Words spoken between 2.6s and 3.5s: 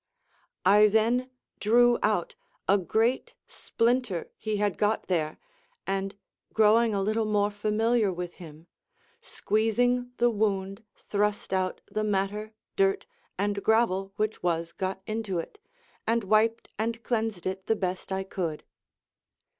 a great